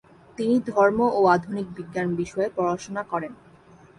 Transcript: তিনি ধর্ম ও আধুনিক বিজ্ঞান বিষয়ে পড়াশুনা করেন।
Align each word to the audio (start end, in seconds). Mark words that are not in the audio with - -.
তিনি 0.37 0.55
ধর্ম 0.69 0.99
ও 1.11 1.21
আধুনিক 1.27 1.67
বিজ্ঞান 1.77 2.07
বিষয়ে 2.15 2.49
পড়াশুনা 2.57 3.01
করেন। 3.03 3.33